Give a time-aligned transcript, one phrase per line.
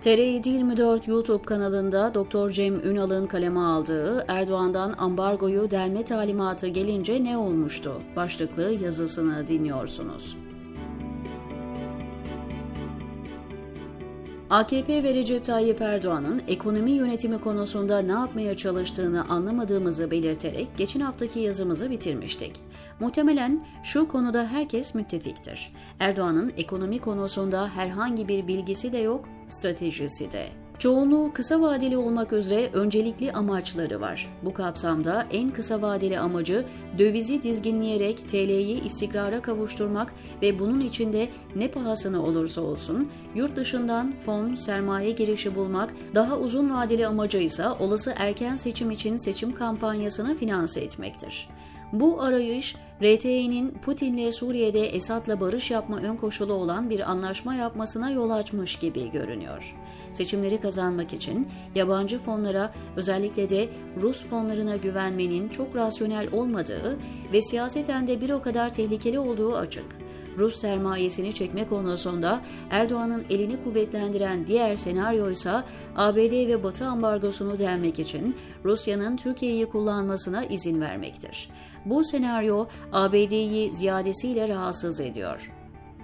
[0.00, 2.50] TR724 YouTube kanalında Dr.
[2.50, 8.02] Cem Ünal'ın kaleme aldığı Erdoğan'dan ambargoyu delme talimatı gelince ne olmuştu?
[8.16, 10.36] Başlıklı yazısını dinliyorsunuz.
[14.50, 21.40] AKP ve Recep Tayyip Erdoğan'ın ekonomi yönetimi konusunda ne yapmaya çalıştığını anlamadığımızı belirterek geçen haftaki
[21.40, 22.52] yazımızı bitirmiştik.
[23.00, 25.72] Muhtemelen şu konuda herkes müttefiktir.
[26.00, 30.48] Erdoğan'ın ekonomi konusunda herhangi bir bilgisi de yok, stratejisi de.
[30.80, 34.28] Çoğunluğu kısa vadeli olmak üzere öncelikli amaçları var.
[34.44, 36.64] Bu kapsamda en kısa vadeli amacı
[36.98, 44.54] dövizi dizginleyerek TL'yi istikrara kavuşturmak ve bunun içinde ne pahasına olursa olsun yurt dışından fon,
[44.54, 50.80] sermaye girişi bulmak, daha uzun vadeli amacı ise olası erken seçim için seçim kampanyasını finanse
[50.80, 51.48] etmektir.
[51.92, 58.30] Bu arayış RT'nin Putin'le Suriye'de Esad'la barış yapma ön koşulu olan bir anlaşma yapmasına yol
[58.30, 59.74] açmış gibi görünüyor.
[60.12, 63.68] Seçimleri kazanmak için yabancı fonlara özellikle de
[64.02, 66.98] Rus fonlarına güvenmenin çok rasyonel olmadığı
[67.32, 70.09] ve siyaseten de bir o kadar tehlikeli olduğu açık.
[70.38, 75.52] Rus sermayesini çekme konusunda Erdoğan'ın elini kuvvetlendiren diğer senaryo ise
[75.96, 81.48] ABD ve Batı ambargosunu delmek için Rusya'nın Türkiye'yi kullanmasına izin vermektir.
[81.84, 85.50] Bu senaryo ABD'yi ziyadesiyle rahatsız ediyor.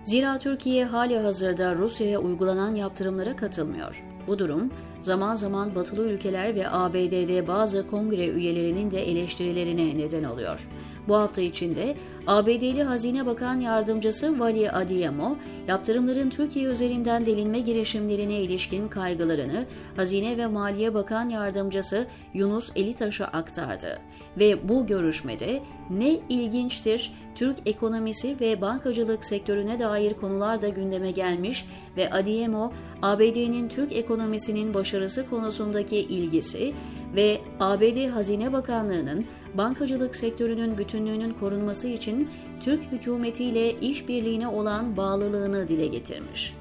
[0.04, 4.02] Zira Türkiye hali hazırda Rusya'ya uygulanan yaptırımlara katılmıyor.
[4.26, 4.70] Bu durum
[5.06, 10.68] zaman zaman batılı ülkeler ve ABD'de bazı kongre üyelerinin de eleştirilerine neden oluyor.
[11.08, 15.36] Bu hafta içinde ABD'li Hazine Bakan Yardımcısı Vali Adiyemo,
[15.68, 19.64] yaptırımların Türkiye üzerinden delinme girişimlerine ilişkin kaygılarını
[19.96, 23.98] Hazine ve Maliye Bakan Yardımcısı Yunus Elitaş'a aktardı.
[24.38, 31.66] Ve bu görüşmede ne ilginçtir Türk ekonomisi ve bankacılık sektörüne dair konular da gündeme gelmiş
[31.96, 36.74] ve Adiyemo, ABD'nin Türk ekonomisinin başarısı konusundaki ilgisi
[37.16, 42.30] ve ABD Hazine Bakanlığı'nın bankacılık sektörünün bütünlüğünün korunması için
[42.60, 46.54] Türk hükümetiyle işbirliğine olan bağlılığını dile getirmiş.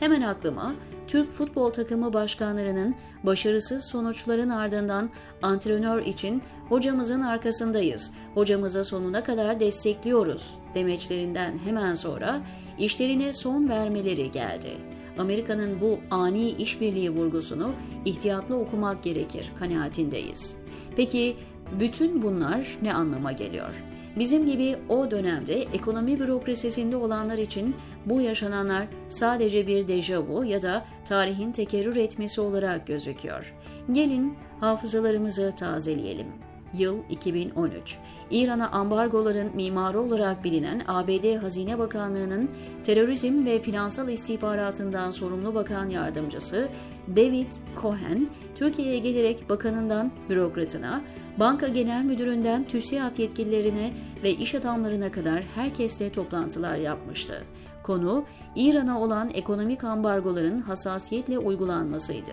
[0.00, 0.74] Hemen aklıma
[1.08, 5.10] Türk futbol takımı başkanlarının başarısız sonuçların ardından
[5.42, 12.40] antrenör için hocamızın arkasındayız, hocamıza sonuna kadar destekliyoruz demeçlerinden hemen sonra
[12.78, 14.91] işlerine son vermeleri geldi.
[15.18, 17.72] Amerika'nın bu ani işbirliği vurgusunu
[18.04, 20.56] ihtiyatlı okumak gerekir kanaatindeyiz.
[20.96, 21.36] Peki
[21.80, 23.84] bütün bunlar ne anlama geliyor?
[24.18, 27.74] Bizim gibi o dönemde ekonomi bürokrasisinde olanlar için
[28.06, 33.54] bu yaşananlar sadece bir dejavu ya da tarihin tekerrür etmesi olarak gözüküyor.
[33.92, 36.26] Gelin hafızalarımızı tazeleyelim.
[36.74, 37.98] Yıl 2013.
[38.30, 42.50] İran'a ambargoların mimarı olarak bilinen ABD Hazine Bakanlığı'nın
[42.84, 46.68] terörizm ve finansal istihbaratından sorumlu bakan yardımcısı
[47.16, 47.52] David
[47.82, 51.02] Cohen, Türkiye'ye gelerek bakanından bürokratına,
[51.38, 57.42] banka genel müdüründen TÜSİAD yetkililerine ve iş adamlarına kadar herkesle toplantılar yapmıştı.
[57.82, 58.24] Konu,
[58.56, 62.32] İran'a olan ekonomik ambargoların hassasiyetle uygulanmasıydı.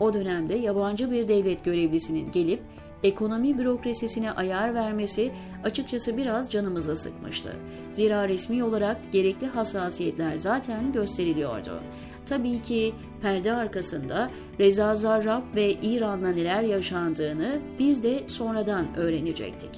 [0.00, 2.62] O dönemde yabancı bir devlet görevlisinin gelip
[3.04, 5.32] ekonomi bürokrasisine ayar vermesi
[5.64, 7.56] açıkçası biraz canımızı sıkmıştı.
[7.92, 11.80] Zira resmi olarak gerekli hassasiyetler zaten gösteriliyordu.
[12.26, 19.70] Tabii ki perde arkasında Reza Zarrab ve İran'la neler yaşandığını biz de sonradan öğrenecektik.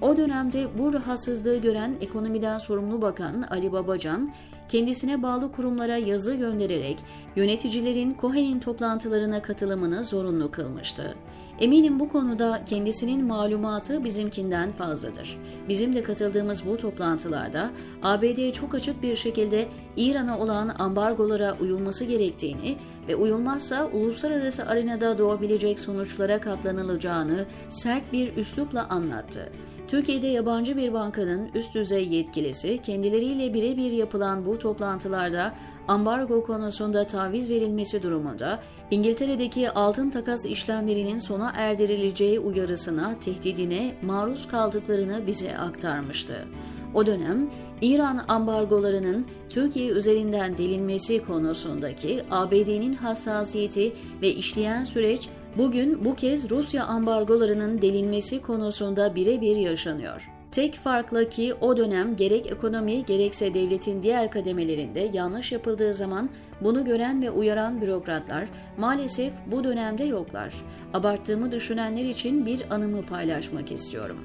[0.00, 4.34] O dönemde bu rahatsızlığı gören ekonomiden sorumlu bakan Ali Babacan,
[4.68, 6.98] kendisine bağlı kurumlara yazı göndererek
[7.36, 11.14] yöneticilerin Cohen'in toplantılarına katılımını zorunlu kılmıştı.
[11.60, 15.38] Eminim bu konuda kendisinin malumatı bizimkinden fazladır.
[15.68, 17.70] Bizim de katıldığımız bu toplantılarda
[18.02, 22.76] ABD çok açık bir şekilde İran'a olan ambargolara uyulması gerektiğini
[23.08, 29.52] ve uyulmazsa uluslararası arenada doğabilecek sonuçlara katlanılacağını sert bir üslupla anlattı.
[29.88, 35.54] Türkiye'de yabancı bir bankanın üst düzey yetkilisi kendileriyle birebir yapılan bu toplantılarda
[35.88, 45.26] ambargo konusunda taviz verilmesi durumunda İngiltere'deki altın takas işlemlerinin sona erdirileceği uyarısına, tehdidine maruz kaldıklarını
[45.26, 46.46] bize aktarmıştı.
[46.94, 47.50] O dönem
[47.82, 53.92] İran ambargolarının Türkiye üzerinden delinmesi konusundaki ABD'nin hassasiyeti
[54.22, 60.37] ve işleyen süreç bugün bu kez Rusya ambargolarının delinmesi konusunda birebir yaşanıyor.
[60.52, 66.30] Tek farkla ki o dönem gerek ekonomi gerekse devletin diğer kademelerinde yanlış yapıldığı zaman
[66.60, 68.48] bunu gören ve uyaran bürokratlar
[68.78, 70.54] maalesef bu dönemde yoklar.
[70.94, 74.18] Abarttığımı düşünenler için bir anımı paylaşmak istiyorum.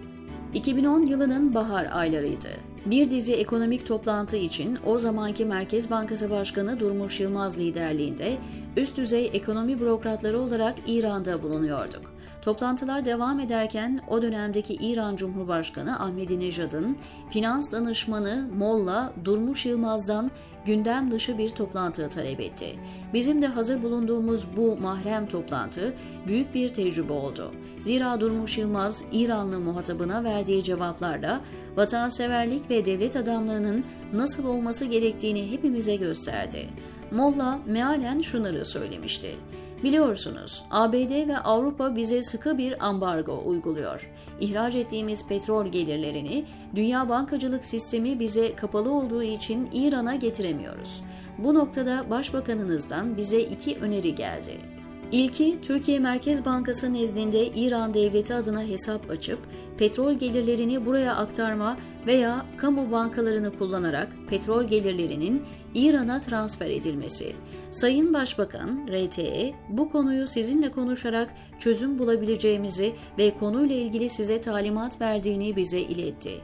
[0.53, 2.49] 2010 yılının bahar aylarıydı.
[2.85, 8.37] Bir dizi ekonomik toplantı için o zamanki Merkez Bankası Başkanı Durmuş Yılmaz liderliğinde
[8.77, 12.13] üst düzey ekonomi bürokratları olarak İran'da bulunuyorduk.
[12.41, 16.97] Toplantılar devam ederken o dönemdeki İran Cumhurbaşkanı Ahmadinejad'ın
[17.29, 20.31] finans danışmanı Molla Durmuş Yılmaz'dan
[20.65, 22.75] gündem dışı bir toplantı talep etti.
[23.13, 25.93] Bizim de hazır bulunduğumuz bu mahrem toplantı
[26.27, 27.51] büyük bir tecrübe oldu.
[27.83, 31.41] Zira Durmuş Yılmaz İranlı muhatabına verdiği cevaplarla
[31.75, 36.67] vatanseverlik ve devlet adamlığının nasıl olması gerektiğini hepimize gösterdi.
[37.11, 39.35] Molla mealen şunları söylemişti.
[39.83, 44.11] Biliyorsunuz ABD ve Avrupa bize sıkı bir ambargo uyguluyor.
[44.39, 46.45] İhraç ettiğimiz petrol gelirlerini
[46.75, 51.01] dünya bankacılık sistemi bize kapalı olduğu için İran'a getiremiyoruz.
[51.37, 54.72] Bu noktada Başbakanınızdan bize iki öneri geldi.
[55.13, 59.39] İlki Türkiye Merkez Bankası nezdinde İran devleti adına hesap açıp
[59.77, 61.77] petrol gelirlerini buraya aktarma
[62.07, 65.43] veya kamu bankalarını kullanarak petrol gelirlerinin
[65.73, 67.35] İran'a transfer edilmesi.
[67.71, 71.29] Sayın Başbakan RTE bu konuyu sizinle konuşarak
[71.59, 76.41] çözüm bulabileceğimizi ve konuyla ilgili size talimat verdiğini bize iletti.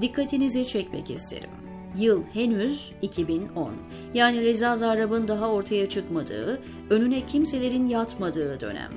[0.00, 1.61] Dikkatinizi çekmek isterim.
[1.98, 3.72] Yıl henüz 2010.
[4.14, 6.60] Yani Reza Zarrab'ın daha ortaya çıkmadığı,
[6.90, 8.92] önüne kimselerin yatmadığı dönem.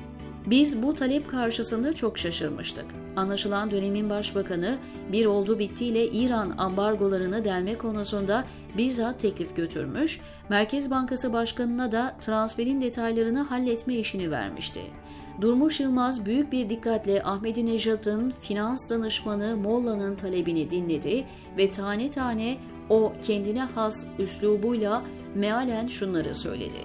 [0.45, 2.85] Biz bu talep karşısında çok şaşırmıştık.
[3.15, 4.77] Anlaşılan dönemin başbakanı
[5.11, 8.43] bir oldu bittiyle İran ambargolarını delme konusunda
[8.77, 10.19] bizzat teklif götürmüş,
[10.49, 14.81] Merkez Bankası Başkanı'na da transferin detaylarını halletme işini vermişti.
[15.41, 21.25] Durmuş Yılmaz büyük bir dikkatle Ahmadinejad'ın finans danışmanı Molla'nın talebini dinledi
[21.57, 22.57] ve tane tane
[22.89, 25.03] o kendine has üslubuyla
[25.35, 26.77] mealen şunları söyledi.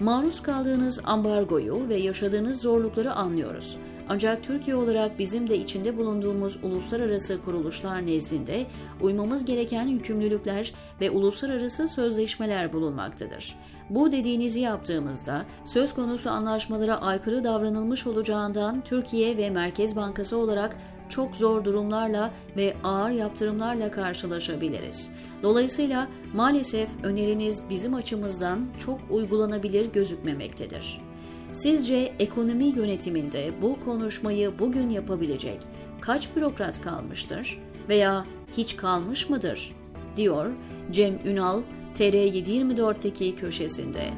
[0.00, 3.76] Maruz kaldığınız ambargoyu ve yaşadığınız zorlukları anlıyoruz.
[4.12, 8.66] Ancak Türkiye olarak bizim de içinde bulunduğumuz uluslararası kuruluşlar nezdinde
[9.00, 13.56] uymamız gereken yükümlülükler ve uluslararası sözleşmeler bulunmaktadır.
[13.90, 20.76] Bu dediğinizi yaptığımızda söz konusu anlaşmalara aykırı davranılmış olacağından Türkiye ve Merkez Bankası olarak
[21.08, 25.12] çok zor durumlarla ve ağır yaptırımlarla karşılaşabiliriz.
[25.42, 31.09] Dolayısıyla maalesef öneriniz bizim açımızdan çok uygulanabilir gözükmemektedir.
[31.52, 35.60] Sizce ekonomi yönetiminde bu konuşmayı bugün yapabilecek
[36.00, 37.58] kaç bürokrat kalmıştır
[37.88, 38.26] veya
[38.56, 39.72] hiç kalmış mıdır?
[40.16, 40.46] diyor
[40.90, 41.60] Cem Ünal
[41.94, 44.10] TR724'teki köşesinde.